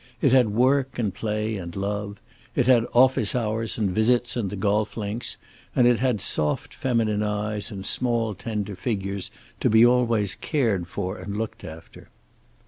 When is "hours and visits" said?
3.35-4.35